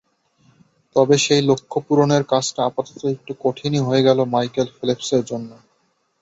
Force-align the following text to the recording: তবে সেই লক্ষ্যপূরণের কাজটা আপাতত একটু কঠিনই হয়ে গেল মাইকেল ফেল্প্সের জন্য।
তবে 0.95 1.15
সেই 1.17 1.41
লক্ষ্যপূরণের 1.49 2.23
কাজটা 2.23 2.61
আপাতত 2.65 3.01
একটু 3.15 3.31
কঠিনই 3.41 3.81
হয়ে 3.87 4.05
গেল 4.07 4.19
মাইকেল 4.33 4.67
ফেল্প্সের 4.77 5.23
জন্য। 5.25 5.49